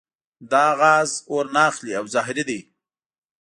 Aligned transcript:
دا 0.51 0.65
غاز 0.79 1.09
اور 1.29 1.43
نه 1.53 1.61
اخلي 1.69 1.93
او 1.99 2.05
زهري 2.13 2.43
دی. 2.49 2.59